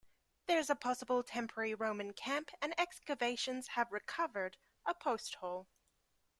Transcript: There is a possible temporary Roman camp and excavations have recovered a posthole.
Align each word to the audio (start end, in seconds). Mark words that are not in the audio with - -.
There 0.47 0.57
is 0.57 0.71
a 0.71 0.75
possible 0.75 1.21
temporary 1.21 1.75
Roman 1.75 2.13
camp 2.13 2.49
and 2.59 2.73
excavations 2.79 3.67
have 3.77 3.91
recovered 3.91 4.57
a 4.83 4.95
posthole. 4.95 5.67